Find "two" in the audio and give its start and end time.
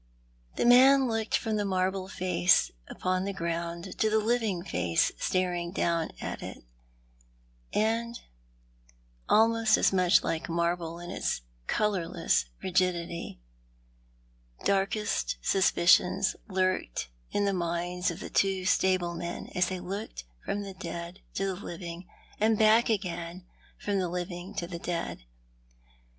18.31-18.65